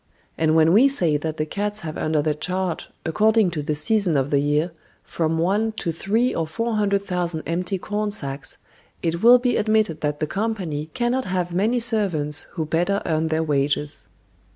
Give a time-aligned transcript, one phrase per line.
[0.35, 4.17] And when we say that the cats have under their charge, according to the season
[4.17, 4.71] of the year,
[5.03, 8.57] from one to three or four hundred thousand empty corn sacks,
[9.03, 13.43] it will be admitted that the company cannot have many servants who better earn their
[13.43, 14.07] wages.